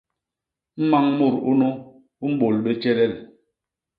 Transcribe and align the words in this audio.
Mañ 0.89 1.05
mut 1.17 1.35
unu 1.51 1.69
u 2.23 2.25
mbôl 2.33 2.55
bé 2.63 2.71
tjelel. 2.81 3.13